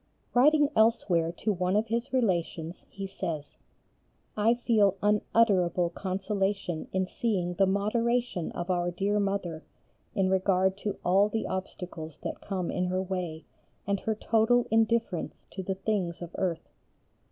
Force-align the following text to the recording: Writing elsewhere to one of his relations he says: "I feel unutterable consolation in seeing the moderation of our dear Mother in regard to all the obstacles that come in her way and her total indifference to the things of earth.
Writing 0.33 0.67
elsewhere 0.75 1.31
to 1.31 1.53
one 1.53 1.75
of 1.75 1.89
his 1.89 2.11
relations 2.11 2.87
he 2.89 3.05
says: 3.05 3.59
"I 4.35 4.55
feel 4.55 4.97
unutterable 5.03 5.91
consolation 5.91 6.87
in 6.91 7.05
seeing 7.05 7.53
the 7.53 7.67
moderation 7.67 8.51
of 8.53 8.71
our 8.71 8.89
dear 8.89 9.19
Mother 9.19 9.63
in 10.15 10.27
regard 10.27 10.75
to 10.79 10.97
all 11.05 11.29
the 11.29 11.45
obstacles 11.45 12.17
that 12.23 12.41
come 12.41 12.71
in 12.71 12.85
her 12.85 12.99
way 12.99 13.45
and 13.85 13.99
her 13.99 14.15
total 14.15 14.65
indifference 14.71 15.45
to 15.51 15.61
the 15.61 15.75
things 15.75 16.23
of 16.23 16.31
earth. 16.33 16.67